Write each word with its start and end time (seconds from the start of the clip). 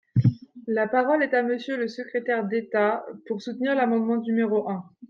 La 0.65 0.87
parole 0.87 1.21
est 1.21 1.35
à 1.35 1.43
Monsieur 1.43 1.77
le 1.77 1.87
secrétaire 1.87 2.45
d’État, 2.47 3.05
pour 3.27 3.39
soutenir 3.39 3.75
l’amendement 3.75 4.17
numéro 4.17 4.67
un. 4.67 4.83